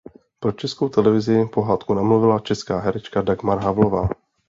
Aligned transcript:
Pro 0.39 0.51
Českou 0.51 0.89
televizi 0.89 1.45
pohádku 1.53 1.93
namluvila 1.93 2.39
česká 2.39 2.79
herečka 2.79 3.21
Dagmar 3.21 3.59
Havlová. 3.59 4.09